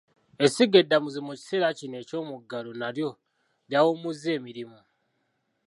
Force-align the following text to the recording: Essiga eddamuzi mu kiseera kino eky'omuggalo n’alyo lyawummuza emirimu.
Essiga 0.45 0.75
eddamuzi 0.79 1.19
mu 1.27 1.33
kiseera 1.39 1.69
kino 1.79 1.95
eky'omuggalo 2.03 2.71
n’alyo 2.79 3.09
lyawummuza 3.69 4.27
emirimu. 4.37 4.79